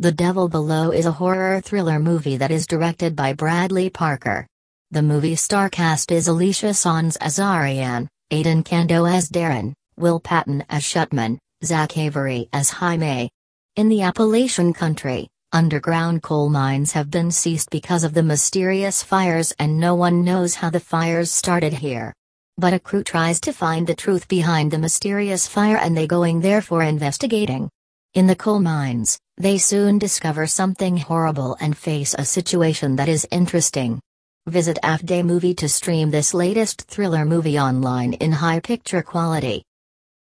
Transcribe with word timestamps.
The 0.00 0.12
Devil 0.12 0.48
Below 0.48 0.92
is 0.92 1.04
a 1.04 1.12
horror 1.12 1.60
thriller 1.60 1.98
movie 1.98 2.38
that 2.38 2.50
is 2.50 2.66
directed 2.66 3.14
by 3.14 3.34
Bradley 3.34 3.90
Parker. 3.90 4.46
The 4.90 5.02
movie 5.02 5.36
star 5.36 5.68
cast 5.68 6.10
is 6.10 6.26
Alicia 6.26 6.72
Sanz 6.72 7.16
as 7.16 7.38
Ariane, 7.38 8.08
Adan 8.30 8.62
Canto 8.62 9.04
as 9.04 9.28
Darren, 9.28 9.74
Will 9.98 10.18
Patton 10.18 10.64
as 10.70 10.84
Shutman, 10.84 11.36
Zach 11.62 11.98
Avery 11.98 12.48
as 12.54 12.70
Jaime. 12.70 13.28
In 13.76 13.90
the 13.90 14.00
Appalachian 14.00 14.72
country, 14.72 15.28
underground 15.52 16.22
coal 16.22 16.48
mines 16.48 16.92
have 16.92 17.10
been 17.10 17.30
ceased 17.30 17.68
because 17.68 18.02
of 18.02 18.14
the 18.14 18.22
mysterious 18.22 19.02
fires 19.02 19.52
and 19.58 19.78
no 19.78 19.94
one 19.96 20.24
knows 20.24 20.54
how 20.54 20.70
the 20.70 20.80
fires 20.80 21.30
started 21.30 21.74
here. 21.74 22.14
But 22.56 22.72
a 22.72 22.78
crew 22.78 23.04
tries 23.04 23.38
to 23.40 23.52
find 23.52 23.86
the 23.86 23.94
truth 23.94 24.28
behind 24.28 24.70
the 24.70 24.78
mysterious 24.78 25.46
fire 25.46 25.76
and 25.76 25.94
they 25.94 26.06
going 26.06 26.40
there 26.40 26.62
for 26.62 26.82
investigating. 26.82 27.68
In 28.14 28.26
the 28.26 28.34
coal 28.34 28.58
mines, 28.58 29.20
they 29.40 29.56
soon 29.56 29.98
discover 29.98 30.46
something 30.46 30.98
horrible 30.98 31.56
and 31.60 31.74
face 31.74 32.14
a 32.18 32.24
situation 32.26 32.96
that 32.96 33.08
is 33.08 33.26
interesting. 33.30 33.98
Visit 34.46 34.78
Afdah 34.82 35.24
Movie 35.24 35.54
to 35.54 35.68
stream 35.68 36.10
this 36.10 36.34
latest 36.34 36.82
thriller 36.82 37.24
movie 37.24 37.58
online 37.58 38.12
in 38.12 38.32
high 38.32 38.60
picture 38.60 39.02
quality. 39.02 39.64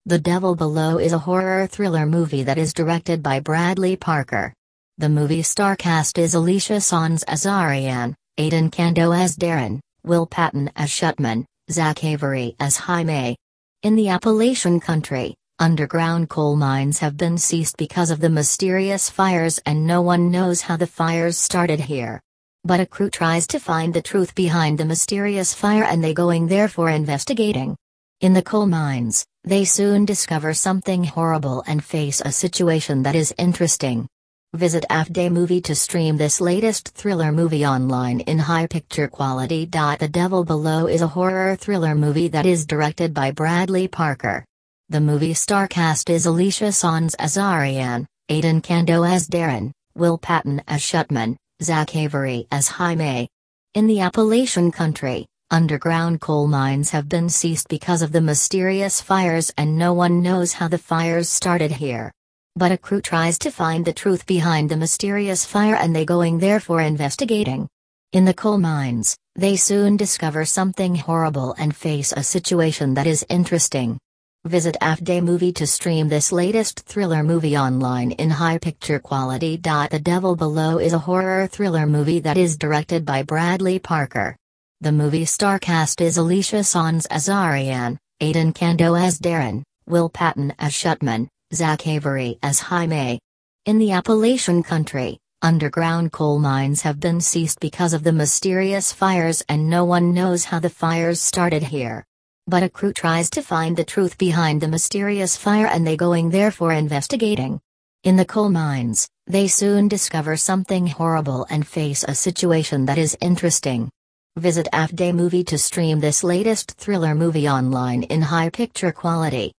The 0.08 0.18
Devil 0.18 0.56
Below 0.56 0.98
is 0.98 1.14
a 1.14 1.20
horror 1.20 1.68
thriller 1.68 2.08
movie 2.08 2.42
that 2.42 2.58
is 2.58 2.74
directed 2.74 3.22
by 3.22 3.40
Bradley 3.40 3.96
Parker. 3.96 4.52
The 4.98 5.10
movie 5.10 5.44
star 5.44 5.76
cast 5.76 6.18
is 6.18 6.34
Alicia 6.34 6.82
Sanz 6.82 7.22
as 7.24 7.46
Ariane, 7.46 8.16
Adan 8.40 8.72
Canto 8.72 9.12
as 9.12 9.38
Darren, 9.38 9.80
Will 10.04 10.26
Patton 10.26 10.72
as 10.76 10.90
Shutman, 10.90 11.46
Zach 11.70 12.04
Avery 12.04 12.56
as 12.60 12.78
Jaime. 12.78 13.38
In 13.84 13.96
the 13.96 14.10
Appalachian 14.10 14.80
country, 14.80 15.36
Underground 15.60 16.30
coal 16.30 16.56
mines 16.56 16.98
have 16.98 17.16
been 17.16 17.38
ceased 17.38 17.78
because 17.78 18.10
of 18.10 18.20
the 18.20 18.30
mysterious 18.30 19.08
fires 19.10 19.60
and 19.68 19.86
no 19.86 20.02
one 20.02 20.32
knows 20.32 20.62
how 20.62 20.78
the 20.78 20.88
fires 20.88 21.38
started 21.38 21.80
here. 21.80 22.20
But 22.64 22.80
a 22.80 22.88
crew 22.88 23.12
tries 23.12 23.46
to 23.48 23.60
find 23.60 23.94
the 23.94 24.02
truth 24.02 24.34
behind 24.34 24.80
the 24.80 24.86
mysterious 24.86 25.54
fire 25.54 25.84
and 25.84 26.04
they 26.04 26.14
going 26.14 26.48
there 26.48 26.68
for 26.68 26.90
investigating. 26.90 27.78
In 28.22 28.34
the 28.34 28.42
coal 28.42 28.66
mines, 28.66 29.26
they 29.44 29.64
soon 29.64 30.06
discover 30.06 30.56
something 30.56 31.04
horrible 31.04 31.64
and 31.68 31.84
face 31.84 32.20
a 32.26 32.32
situation 32.32 33.04
that 33.04 33.16
is 33.16 33.34
interesting. 33.38 34.08
Visit 34.56 34.86
Afdah 34.90 35.32
Movie 35.32 35.62
to 35.62 35.76
stream 35.76 36.18
this 36.18 36.42
latest 36.42 36.90
thriller 36.90 37.32
movie 37.32 37.66
online 37.66 38.22
in 38.22 38.40
high 38.40 38.66
picture 38.66 39.08
quality. 39.08 39.66
The 39.66 40.10
Devil 40.12 40.46
Below 40.46 40.88
is 40.88 41.02
a 41.02 41.08
horror 41.08 41.56
thriller 41.56 41.94
movie 41.94 42.30
that 42.30 42.48
is 42.48 42.66
directed 42.66 43.14
by 43.14 43.32
Bradley 43.32 43.88
Parker. 43.88 44.46
The 44.90 45.00
movie 45.00 45.34
star 45.34 45.70
cast 45.70 46.10
is 46.10 46.26
Alicia 46.26 46.74
Sanz 46.74 47.16
as 47.16 47.38
Ariane, 47.38 48.06
Adan 48.30 48.60
Canto 48.60 49.04
as 49.04 49.30
Darren, 49.30 49.72
Will 49.96 50.18
Patton 50.18 50.62
as 50.68 50.82
Shutman, 50.82 51.38
Zach 51.64 51.96
Avery 51.96 52.48
as 52.52 52.68
Jaime. 52.68 53.30
In 53.76 53.88
the 53.88 54.02
Appalachian 54.02 54.72
country, 54.74 55.26
underground 55.50 56.20
coal 56.20 56.48
mines 56.48 56.90
have 56.90 57.08
been 57.08 57.30
ceased 57.30 57.70
because 57.70 58.02
of 58.02 58.12
the 58.12 58.20
mysterious 58.20 59.00
fires 59.00 59.54
and 59.58 59.78
no 59.78 59.94
one 59.94 60.22
knows 60.22 60.52
how 60.52 60.68
the 60.68 60.78
fires 60.78 61.30
started 61.30 61.72
here. 61.72 62.12
But 62.58 62.74
a 62.74 62.78
crew 62.78 63.02
tries 63.02 63.40
to 63.40 63.52
find 63.52 63.86
the 63.86 63.94
truth 63.94 64.26
behind 64.26 64.70
the 64.70 64.78
mysterious 64.78 65.46
fire 65.46 65.76
and 65.76 65.96
they 65.96 66.04
going 66.04 66.40
there 66.40 66.60
for 66.60 66.82
investigating. 66.82 67.70
In 68.12 68.26
the 68.26 68.34
coal 68.34 68.58
mines, 68.58 69.16
they 69.38 69.56
soon 69.56 69.96
discover 69.96 70.44
something 70.44 70.94
horrible 70.94 71.56
and 71.58 71.74
face 71.74 72.12
a 72.12 72.22
situation 72.22 72.96
that 72.96 73.08
is 73.08 73.26
interesting. 73.30 73.98
Visit 74.46 74.76
Afdah 74.82 75.24
Movie 75.24 75.54
to 75.54 75.66
stream 75.66 76.10
this 76.10 76.34
latest 76.34 76.82
thriller 76.82 77.24
movie 77.24 77.56
online 77.56 78.12
in 78.12 78.30
high 78.30 78.58
picture 78.58 79.00
quality. 79.00 79.56
The 79.56 80.02
Devil 80.04 80.36
Below 80.36 80.80
is 80.80 80.92
a 80.92 81.00
horror 81.00 81.48
thriller 81.48 81.86
movie 81.86 82.20
that 82.20 82.36
is 82.36 82.58
directed 82.58 83.06
by 83.06 83.24
Bradley 83.24 83.80
Parker. 83.80 84.36
The 84.82 84.92
movie 84.92 85.24
star 85.24 85.60
cast 85.60 86.02
is 86.02 86.18
Alicia 86.18 86.66
Sanz 86.66 87.06
as 87.06 87.30
Ariane, 87.30 87.98
Adan 88.20 88.52
Canto 88.52 88.96
as 88.96 89.18
Darren, 89.18 89.64
Will 89.88 90.10
Patton 90.10 90.54
as 90.60 90.74
Shutman, 90.74 91.30
Zach 91.54 91.88
Avery 91.88 92.38
as 92.44 92.60
Jaime. 92.60 93.22
In 93.66 93.78
the 93.78 93.94
Appalachian 93.94 94.62
country, 94.62 95.20
underground 95.42 96.12
coal 96.12 96.38
mines 96.38 96.82
have 96.82 97.00
been 97.00 97.22
ceased 97.22 97.62
because 97.62 97.94
of 97.94 98.04
the 98.04 98.12
mysterious 98.12 98.92
fires 98.92 99.42
and 99.48 99.70
no 99.70 99.86
one 99.86 100.14
knows 100.14 100.44
how 100.44 100.60
the 100.60 100.70
fires 100.70 101.22
started 101.22 101.64
here. 101.64 102.04
But 102.48 102.64
a 102.64 102.70
crew 102.70 102.94
tries 102.94 103.30
to 103.32 103.42
find 103.42 103.76
the 103.76 103.84
truth 103.84 104.18
behind 104.18 104.62
the 104.62 104.68
mysterious 104.68 105.36
fire 105.36 105.68
and 105.68 105.86
they 105.86 105.98
going 105.98 106.30
there 106.30 106.52
for 106.52 106.72
investigating. 106.72 107.60
In 108.04 108.16
the 108.16 108.26
coal 108.26 108.50
mines, 108.50 109.10
they 109.28 109.48
soon 109.48 109.88
discover 109.88 110.38
something 110.38 110.88
horrible 110.88 111.46
and 111.50 111.66
face 111.66 112.04
a 112.06 112.14
situation 112.14 112.86
that 112.86 112.98
is 112.98 113.18
interesting. 113.22 113.90
Visit 114.38 114.68
Afdah 114.74 115.14
Movie 115.14 115.44
to 115.46 115.58
stream 115.58 116.00
this 116.00 116.24
latest 116.24 116.72
thriller 116.72 117.16
movie 117.16 117.48
online 117.48 118.04
in 118.04 118.22
high 118.22 118.50
picture 118.50 118.92
quality. 118.92 119.52